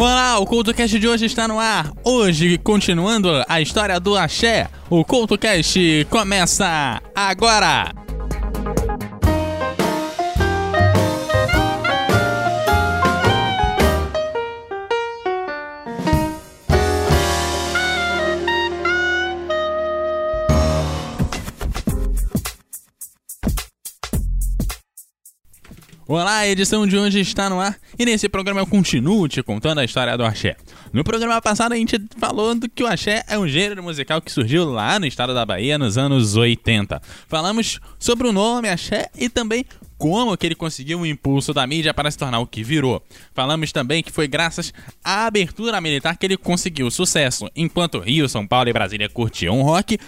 [0.00, 1.92] Olá, o CultoCast de hoje está no ar.
[2.02, 8.09] Hoje, continuando a história do axé, o CultoCast começa agora!
[26.12, 29.78] Olá, a edição de hoje está no ar e nesse programa eu continuo te contando
[29.78, 30.56] a história do axé.
[30.92, 34.64] No programa passado a gente falou que o axé é um gênero musical que surgiu
[34.64, 37.00] lá no estado da Bahia nos anos 80.
[37.28, 39.64] Falamos sobre o nome axé e também
[39.96, 43.00] como que ele conseguiu o impulso da mídia para se tornar o que virou.
[43.34, 44.72] Falamos também que foi graças
[45.04, 47.48] à abertura militar que ele conseguiu sucesso.
[47.54, 49.98] Enquanto Rio, São Paulo e Brasília curtiam rock,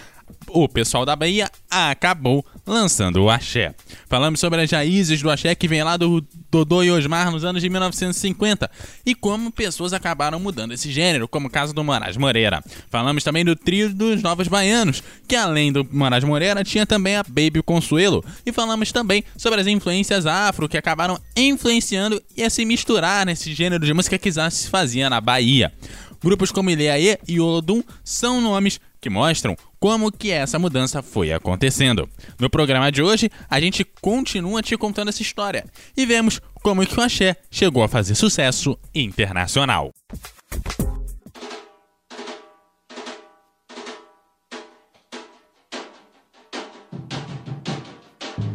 [0.47, 3.73] o pessoal da Bahia acabou lançando o axé.
[4.07, 7.61] Falamos sobre as raízes do axé que vem lá do Dodô e Osmar nos anos
[7.61, 8.69] de 1950
[9.05, 12.63] e como pessoas acabaram mudando esse gênero, como o caso do Moraes Moreira.
[12.89, 17.23] Falamos também do trio dos Novos Baianos, que além do Moraes Moreira tinha também a
[17.23, 18.23] Baby Consuelo.
[18.45, 23.53] E falamos também sobre as influências afro que acabaram influenciando e a se misturar nesse
[23.53, 25.73] gênero de música que já se fazia na Bahia.
[26.23, 32.07] Grupos como Ileaê e Olodum são nomes que mostram como que essa mudança foi acontecendo.
[32.39, 35.65] No programa de hoje, a gente continua te contando essa história
[35.97, 39.91] e vemos como que o axé chegou a fazer sucesso internacional.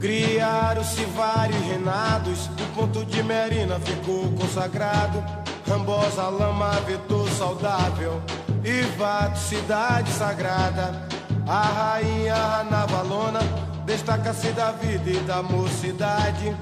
[0.01, 5.23] Criaram-se vários renados, o ponto de Merina ficou consagrado.
[5.67, 8.21] Rambosa, lama, vetor saudável,
[8.65, 11.07] e vato, cidade sagrada.
[11.47, 13.39] A rainha navalona
[13.87, 16.55] destaca-se da vida e da mocidade.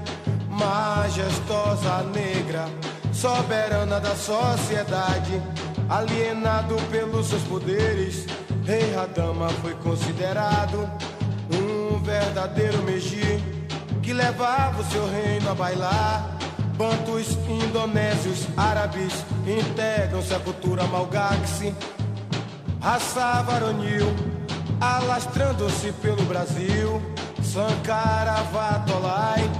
[0.50, 2.66] Majestosa negra,
[3.12, 5.42] soberana da sociedade.
[5.88, 8.26] Alienado pelos seus poderes,
[8.64, 10.88] Rei Radama foi considerado
[11.52, 13.42] um verdadeiro Meji
[14.02, 16.35] que levava o seu reino a bailar.
[16.76, 21.74] Bantus, indonésios, árabes integram-se à cultura malgaxe.
[22.80, 24.06] Raça varonil
[24.80, 27.00] alastrando-se pelo Brasil.
[27.42, 29.50] Sankara Vatolai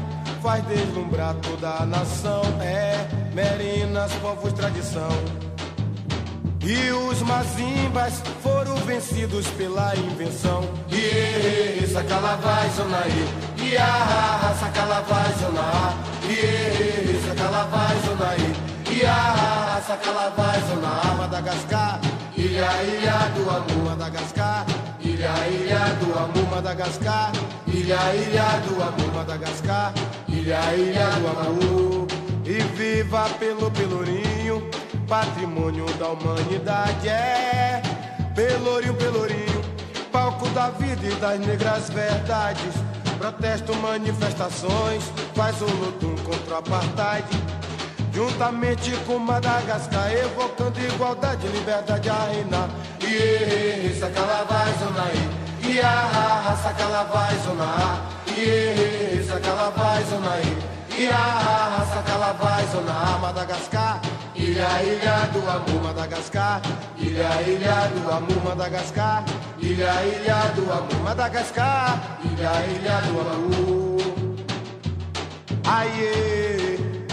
[0.43, 2.43] faz deslumbrar toda a nação.
[2.61, 5.09] É Merinas, povos tradição.
[6.63, 10.63] E os mazimbas foram vencidos pela invenção.
[10.91, 13.29] Iê, sacalavai, zonaí.
[13.56, 13.56] Iá,
[16.29, 18.49] Iê, sacalavai, zonaí.
[18.91, 21.17] Iá, sacalavai, zonaí.
[21.19, 22.01] Madagascar.
[22.37, 24.65] Ilha, ilha do amor, Madagascar.
[25.01, 27.33] Ilha, ilha do amor, Madagascar.
[27.67, 29.93] Ilha, ilha do amor, Madagascar.
[30.29, 32.07] Ilha, ilha do amor.
[32.45, 34.71] E viva pelo Pelourinho,
[35.09, 37.09] patrimônio da humanidade.
[37.09, 37.83] É
[38.35, 39.61] Pelourinho, Pelourinho,
[40.13, 42.86] palco da vida e das negras verdades.
[43.19, 45.05] Protesto, manifestações,
[45.35, 47.27] faz o luto contra o apartheid.
[48.13, 52.71] Juntamente com Madagascar, evocando igualdade, liberdade a reinar.
[53.01, 55.75] Iê, sacalavai, zonaí.
[55.75, 58.39] Iá, sacalavai, zonaí.
[58.39, 60.05] Iê, sacalavai,
[60.97, 61.05] zonaí.
[61.05, 63.21] Iá, sacalavai, zonaí.
[63.21, 64.01] Madagascar,
[64.35, 66.61] ilha, ilha do amor, Madagascar.
[66.99, 69.25] Ilha, ilha do amor, Madagascar.
[69.61, 72.19] Ilha, ilha do amor, Madagascar.
[72.25, 73.97] Ilha, ilha do amor.
[75.65, 76.57] Aie.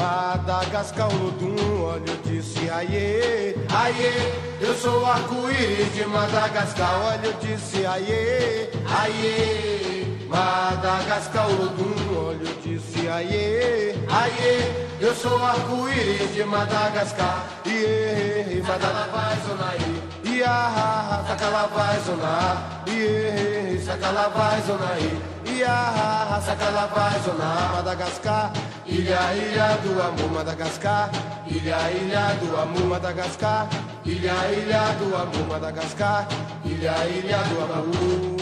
[0.04, 7.86] Madagascar, Olodum, olha eu disse aie, aie, eu sou arco-íris de Madagascar, olha eu disse
[7.86, 10.03] aie, aie,
[10.34, 20.04] Madagascar, Olodum, olha eu disse aie, aie, eu sou arco-íris de Madagascar, iê, Sakalavai, zonaí,
[20.26, 28.52] ia, Sakalavai, zonar, iê, Sakalavai, zonaí, ia, Sakalavai, zonar, Madagascar,
[28.86, 31.10] Ilha, ilha do amor, Madagascar.
[31.48, 33.68] Ilha, ilha do amor, Madagascar.
[34.06, 36.28] Ilha, ilha do amor, Madagascar.
[36.66, 38.33] Ilha, ilha do amor.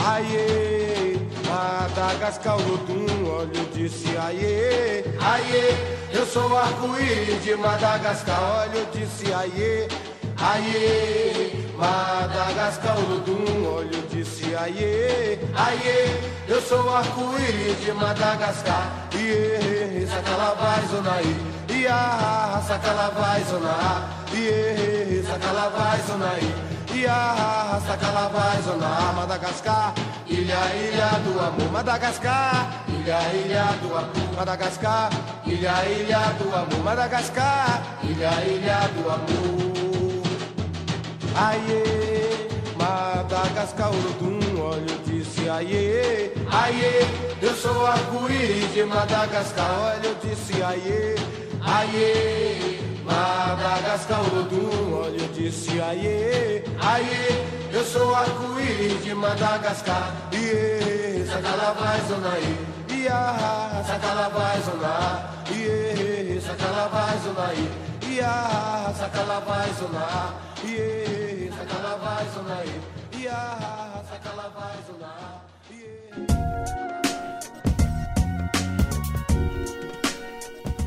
[0.00, 5.98] Aie, Madagascar, Olodum, olha eu disse aie, aie.
[6.12, 9.88] Eu sou arco-íris de Madagascar, olha eu disse aie,
[10.40, 11.68] aie.
[11.76, 16.38] Madagascar, Olodum, olha eu disse aie, aie.
[16.48, 21.36] Eu sou arco-íris de Madagascar, iê, sacalavai, zonaí.
[21.70, 24.18] Ia, sacalavai, zonaí.
[24.32, 26.77] Iê, sacalavai, zonaí.
[26.98, 29.94] Ia, saca vai zona Madagascar,
[30.26, 35.10] ilha, ilha do amor, Madagascar, ilha, ilha do amor, Madagascar,
[35.46, 40.22] ilha, ilha do amor, Madagascar, ilha, ilha do amor.
[41.36, 47.06] Aie, Madagascar, Urudum, olha eu disse aie, aie,
[47.40, 51.14] eu sou arco-íris de Madagascar, olha eu disse aie,
[51.62, 52.87] aie.
[53.08, 62.00] Madagascar, Urudum, olha eu disse aie, aie, eu sou arco-íris de Madagascar, iê, sacala vai
[62.06, 62.66] zonaí,
[63.86, 67.70] sacala vai zonar, iê, sacala vai zonaí,
[68.98, 70.34] sacala vai zonar,
[70.64, 72.80] iê, sacala vai zonaí,
[74.10, 77.07] sacala vai zonar, iê.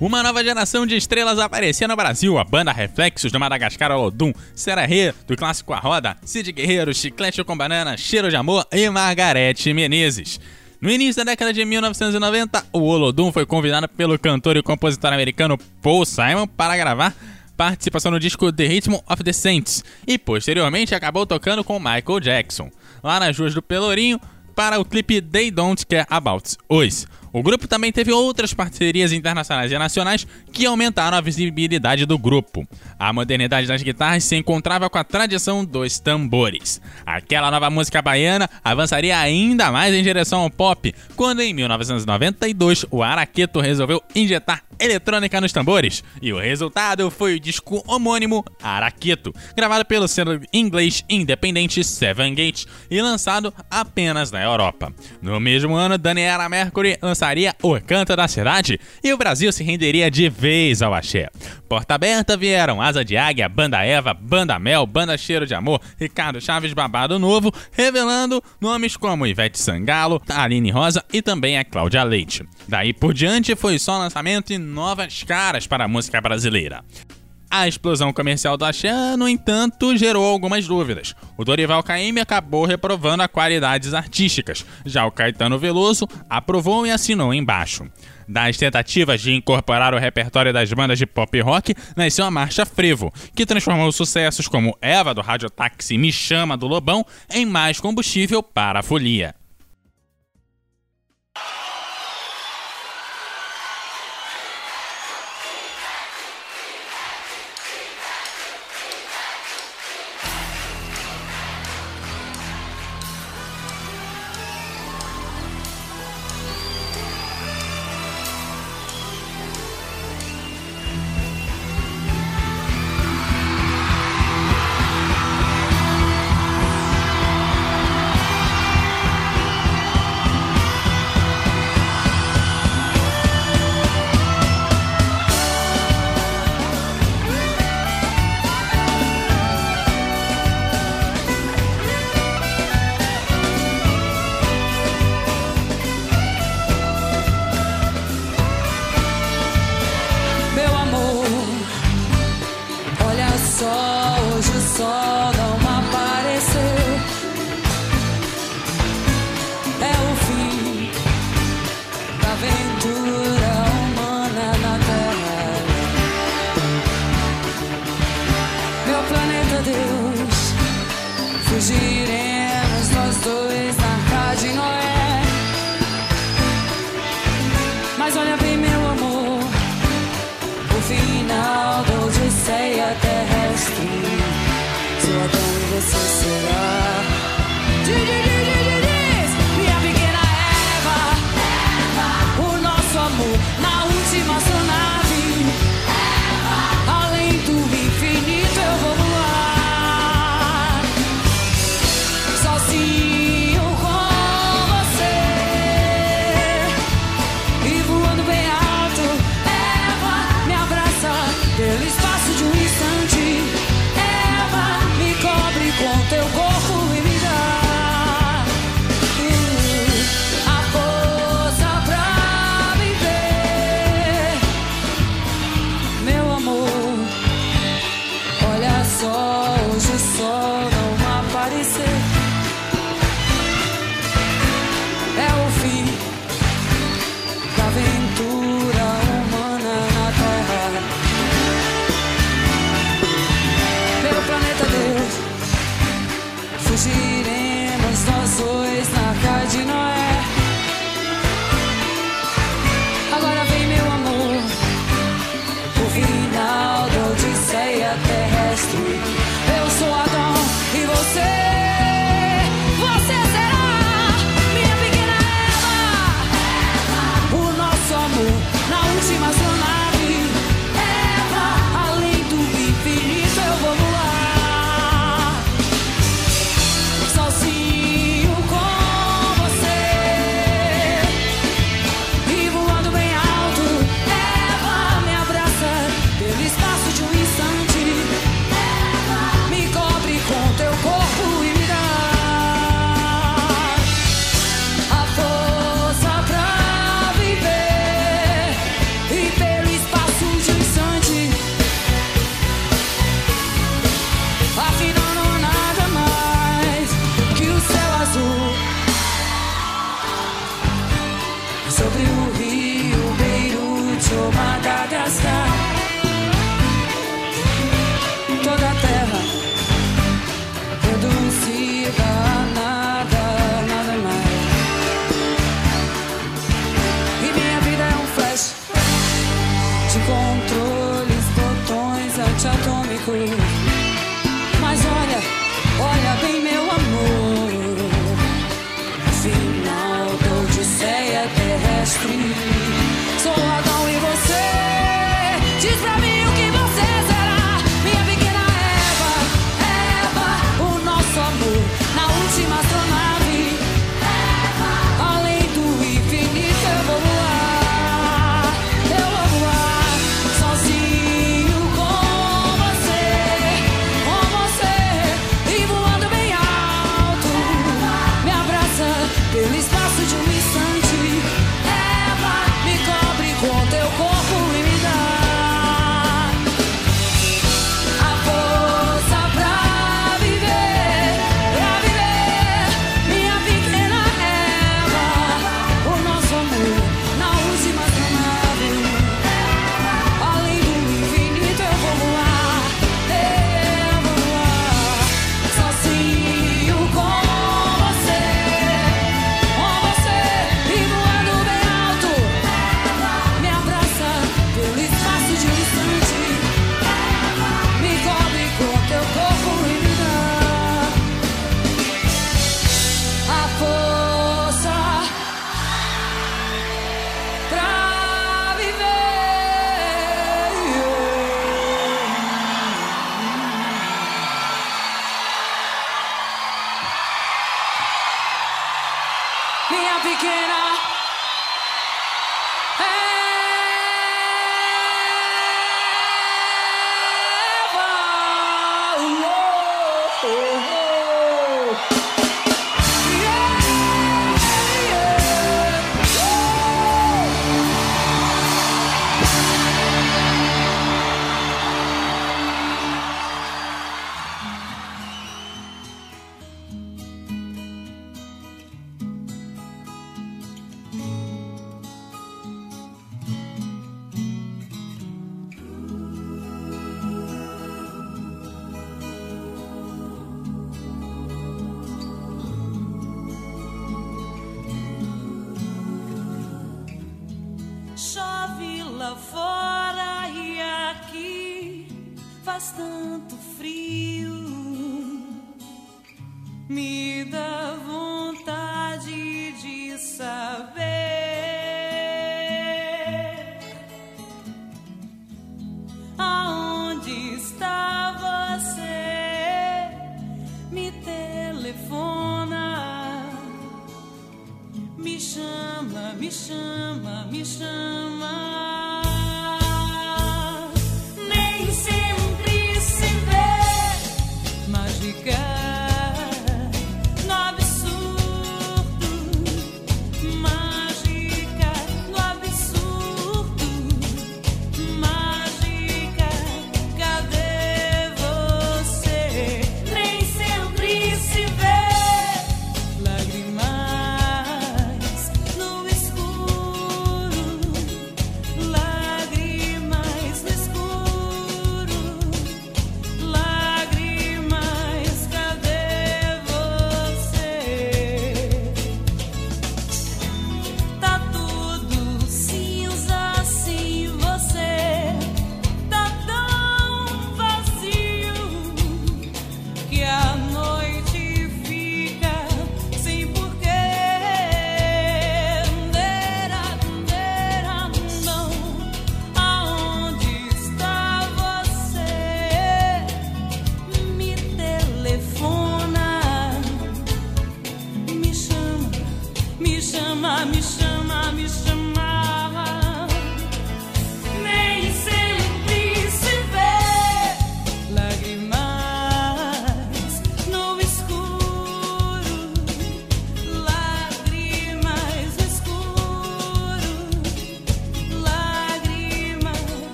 [0.00, 2.36] Uma nova geração de estrelas aparecia no Brasil.
[2.36, 7.42] A banda Reflexos do Madagascar Olodum, Serra Rê, do clássico A Roda, Cid Guerreiro, Chiclete
[7.44, 10.40] com Banana, Cheiro de Amor e Margarete Menezes.
[10.80, 15.56] No início da década de 1990, o Olodum foi convidado pelo cantor e compositor americano
[15.80, 17.14] Paul Simon para gravar
[17.56, 22.68] participação no disco The Rhythm of the Saints e posteriormente acabou tocando com Michael Jackson,
[23.02, 24.20] lá nas ruas do Pelourinho,
[24.54, 27.06] para o clipe They Don't Care About Us.
[27.34, 32.64] O grupo também teve outras parcerias internacionais e nacionais que aumentaram a visibilidade do grupo.
[32.96, 36.80] A modernidade das guitarras se encontrava com a tradição dos tambores.
[37.04, 43.02] Aquela nova música baiana avançaria ainda mais em direção ao pop, quando em 1992 o
[43.02, 49.84] Araqueto resolveu injetar eletrônica nos tambores, e o resultado foi o disco homônimo Araqueto, gravado
[49.84, 54.92] pelo selo inglês independente Seven Gate e lançado apenas na Europa.
[55.20, 60.10] No mesmo ano, Daniela Mercury lançaria O Canto da Cidade e o Brasil se renderia
[60.10, 61.28] de vez ao axé.
[61.68, 66.40] Porta aberta vieram Asa de Águia, Banda Eva, Banda Mel, Banda Cheiro de Amor, Ricardo
[66.40, 72.46] Chaves Babado Novo, revelando nomes como Ivete Sangalo, Aline Rosa e também a Cláudia Leite.
[72.68, 76.84] Daí por diante foi só lançamento e novas caras para a música brasileira.
[77.56, 81.14] A explosão comercial do Axé, no entanto, gerou algumas dúvidas.
[81.36, 87.32] O Dorival Caymmi acabou reprovando a qualidades artísticas, já o Caetano Veloso aprovou e assinou
[87.32, 87.86] embaixo.
[88.28, 93.14] Das tentativas de incorporar o repertório das bandas de pop rock, nasceu a Marcha Frevo,
[93.36, 98.42] que transformou sucessos como Eva do Rádio Táxi Me Chama do Lobão em mais combustível
[98.42, 99.32] para a folia.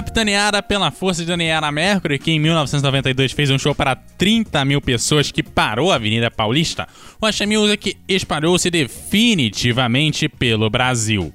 [0.00, 4.80] Capitaneada pela força de Daniela Mercury, que em 1992 fez um show para 30 mil
[4.80, 6.88] pessoas que parou a Avenida Paulista,
[7.20, 11.34] o Axé Music espalhou-se definitivamente pelo Brasil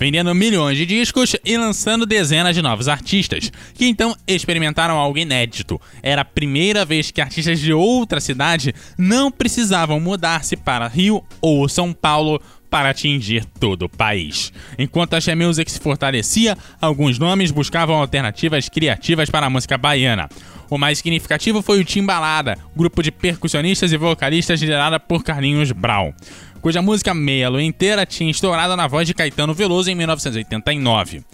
[0.00, 5.78] vendendo milhões de discos e lançando dezenas de novos artistas, que então experimentaram algo inédito.
[6.02, 11.68] Era a primeira vez que artistas de outra cidade não precisavam mudar-se para Rio ou
[11.68, 14.52] São Paulo para atingir todo o país.
[14.78, 20.28] Enquanto a She Music se fortalecia, alguns nomes buscavam alternativas criativas para a música baiana.
[20.70, 26.14] O mais significativo foi o Timbalada, grupo de percussionistas e vocalistas liderada por Carlinhos Brown
[26.60, 31.24] cuja música Lua Inteira tinha estourado na voz de Caetano Veloso em 1989.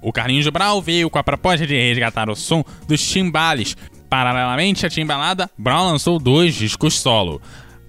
[0.00, 3.76] O Carlinhos Brau veio com a proposta de resgatar o som dos timbales.
[4.08, 7.42] Paralelamente à timbalada, Brown lançou dois discos solo,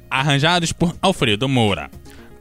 [0.10, 1.92] arranjados por Alfredo Moura.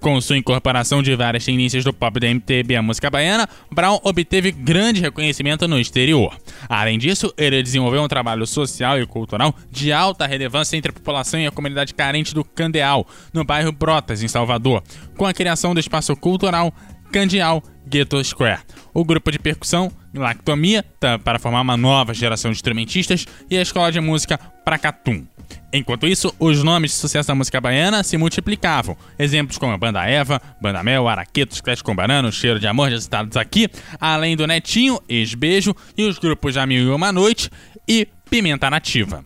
[0.01, 4.53] Com sua incorporação de várias tendências do pop da MTB a música baiana, Brown obteve
[4.53, 6.37] grande reconhecimento no exterior.
[6.69, 11.41] Além disso, ele desenvolveu um trabalho social e cultural de alta relevância entre a população
[11.41, 14.83] e a comunidade carente do Candeal, no bairro Brotas, em Salvador,
[15.17, 16.73] com a criação do espaço cultural
[17.13, 18.61] Candial Ghetto Square,
[18.93, 20.85] o grupo de percussão Lactomia
[21.25, 25.27] para formar uma nova geração de instrumentistas e a escola de música Pracatum.
[25.73, 28.97] Enquanto isso, os nomes de sucesso da música baiana se multiplicavam.
[29.19, 33.01] Exemplos como a Banda Eva, Banda Mel, Araquetos, Clash com Banana, Cheiro de Amor, já
[33.01, 33.69] citados aqui,
[34.01, 37.51] além do Netinho, Ex-Beijo e os grupos Já Mil e Uma Noite
[37.87, 39.25] e Pimenta Nativa.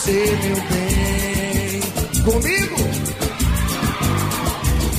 [0.00, 1.80] Você, meu bem.
[2.24, 2.76] Comigo?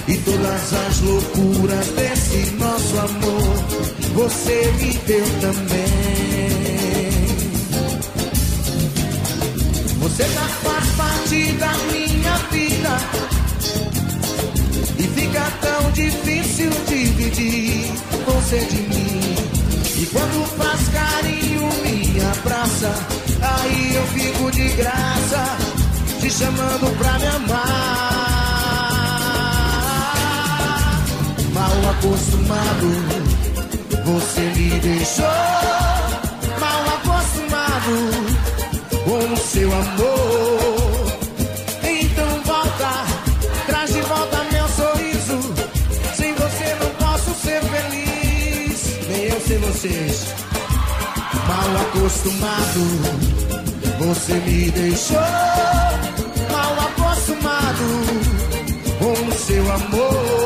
[0.08, 3.56] E todas as loucuras desse nosso amor,
[4.14, 6.52] você me deu também.
[10.02, 12.98] Você já faz parte da minha vida.
[15.00, 17.92] E fica tão difícil dividir
[18.26, 19.36] você de mim.
[20.00, 23.31] E quando faz carinho, me abraça.
[23.42, 25.58] Aí eu fico de graça,
[26.20, 27.72] te chamando pra me amar.
[31.54, 32.90] Mal acostumado,
[34.06, 35.26] você me deixou.
[36.60, 37.96] Mal acostumado
[39.06, 41.12] com o seu amor.
[41.84, 43.06] Então volta,
[43.66, 45.54] traz de volta meu sorriso.
[46.16, 50.51] Sem você não posso ser feliz, nem eu sem vocês.
[51.52, 52.80] Mal acostumado,
[54.00, 55.18] você me deixou.
[56.50, 57.88] Mal acostumado
[59.00, 60.41] com o seu amor.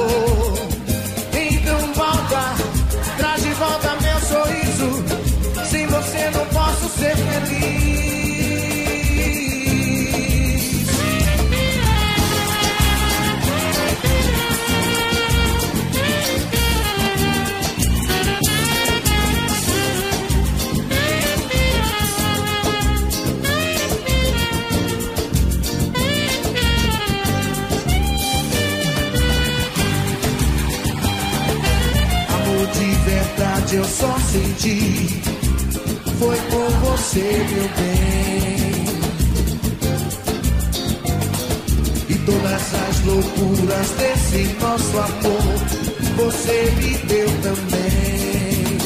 [34.65, 38.86] Foi por você, meu bem.
[42.10, 45.60] E todas as loucuras desse nosso amor,
[46.15, 48.78] você me deu também.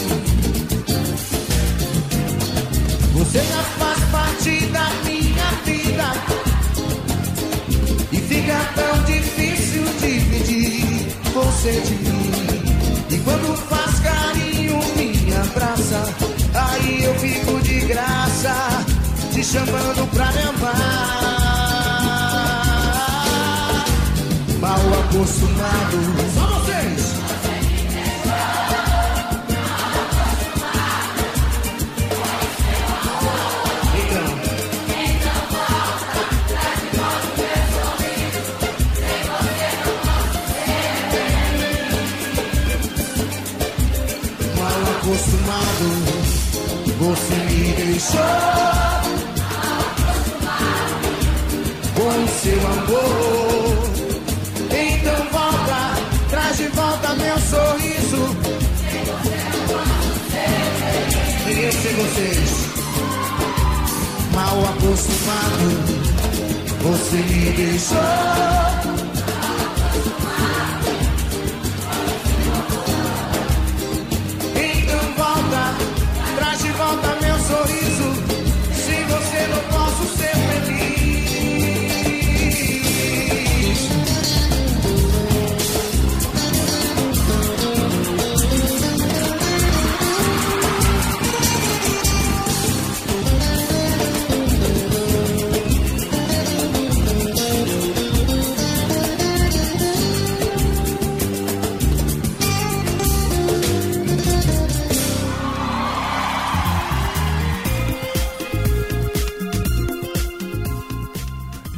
[3.13, 6.13] Você já faz parte da minha vida.
[8.11, 12.31] E fica tão difícil dividir você de mim.
[13.11, 13.88] E quando faz
[15.91, 18.54] Aí eu fico de graça,
[19.34, 21.39] te chamando pra me amar.
[24.60, 26.38] Mal acostumado.
[44.99, 45.88] Acostumado,
[46.99, 48.19] você me deixou
[51.95, 53.89] com seu amor.
[54.71, 55.81] Então volta,
[56.29, 58.35] traz de volta meu sorriso.
[61.45, 62.49] Queria ser vocês.
[64.33, 65.67] Mal acostumado,
[66.81, 68.78] você me deixou.
[79.69, 80.28] Posso ser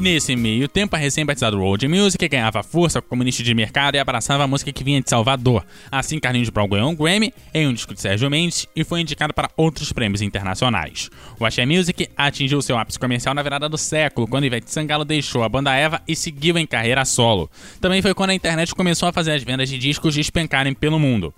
[0.01, 4.43] Nesse meio tempo, a recém-batizado Road Music ganhava força como nicho de mercado e abraçava
[4.43, 5.63] a música que vinha de Salvador.
[5.91, 9.31] Assim, Carlinhos Brown ganhou um Grammy em um disco de Sérgio Mendes e foi indicado
[9.31, 11.11] para outros prêmios internacionais.
[11.39, 15.43] O Axé Music atingiu seu ápice comercial na virada do século, quando Ivete Sangalo deixou
[15.43, 17.47] a banda Eva e seguiu em carreira solo.
[17.79, 21.31] Também foi quando a internet começou a fazer as vendas de discos despencarem pelo mundo.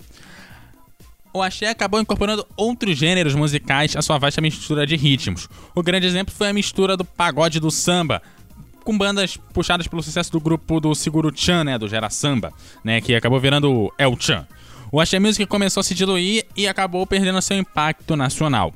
[1.36, 5.48] O axé acabou incorporando outros gêneros musicais à sua vasta mistura de ritmos.
[5.74, 8.22] O grande exemplo foi a mistura do pagode do samba,
[8.84, 12.52] com bandas puxadas pelo sucesso do grupo do Seguro Chan, né, do Gera Samba,
[12.84, 14.46] né, que acabou virando El Chan.
[14.92, 18.72] O axé music começou a se diluir e acabou perdendo seu impacto nacional.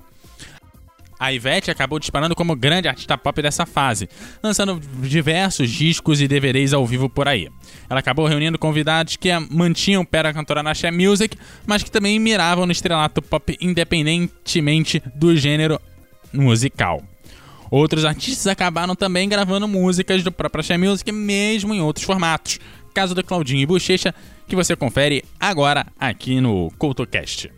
[1.19, 4.09] A Ivete acabou disparando como grande artista pop dessa fase,
[4.43, 7.49] lançando diversos discos e DVDs ao vivo por aí.
[7.91, 11.91] Ela acabou reunindo convidados que a mantinham pé da cantora na Axé Music, mas que
[11.91, 15.81] também miravam no estrelato pop independentemente do gênero
[16.33, 17.03] musical.
[17.71, 22.59] Outros artistas acabaram também gravando músicas do próprio Axé Music, mesmo em outros formatos.
[22.95, 24.15] Caso do Claudinho e Bochecha,
[24.47, 27.58] que você confere agora aqui no CoutoCast.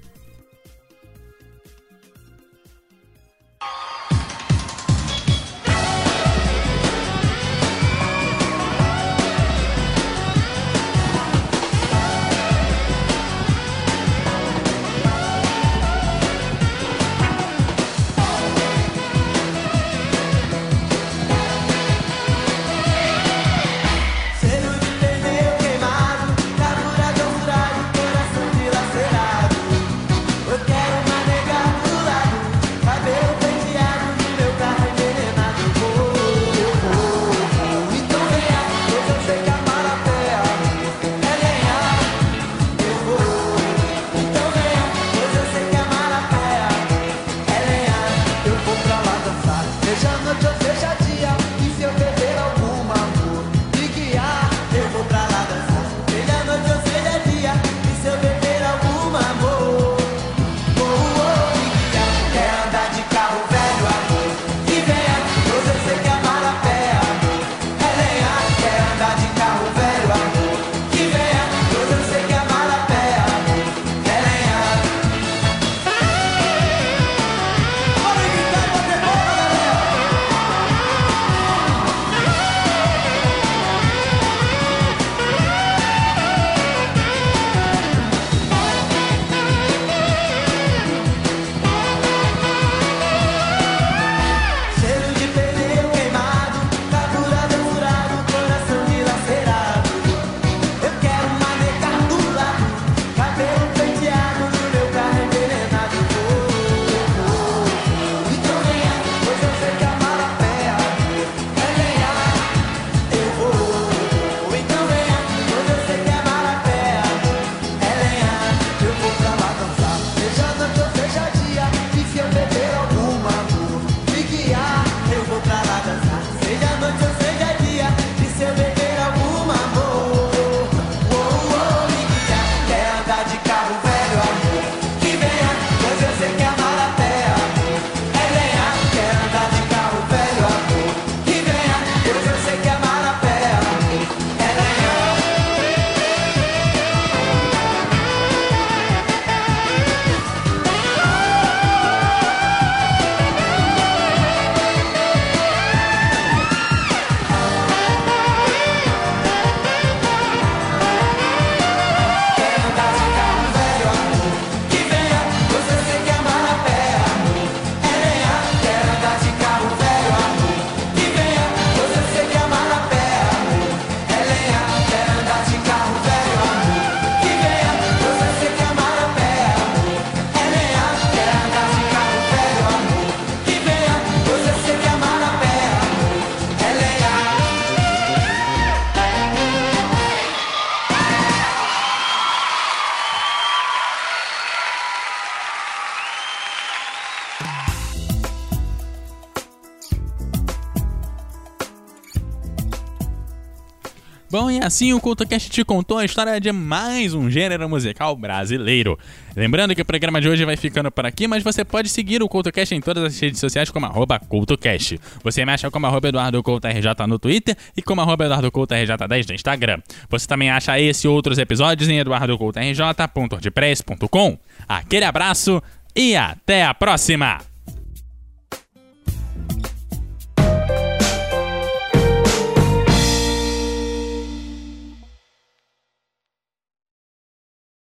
[204.60, 208.96] E assim o CultoCast te contou a história de mais um gênero musical brasileiro.
[209.34, 212.28] Lembrando que o programa de hoje vai ficando por aqui, mas você pode seguir o
[212.28, 213.86] CultoCast em todas as redes sociais como
[214.28, 215.00] CultoCast.
[215.24, 219.80] Você me acha como arroba EduardoCoutoRJ no Twitter e como arroba EduardoCoutoRJ10 no Instagram.
[220.10, 224.38] Você também acha esse e outros episódios em eduardocoutorj.wordpress.com.
[224.68, 225.62] Aquele abraço
[225.96, 227.49] e até a próxima!